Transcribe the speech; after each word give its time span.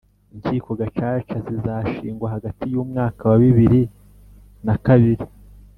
inkiko 0.35 0.69
gacaca 0.79 1.35
zizashingwa 1.47 2.27
hagati 2.35 2.65
w'umwaka 2.77 3.21
wabibiri 3.31 3.81
na 4.65 4.75
kabiri 4.85 5.25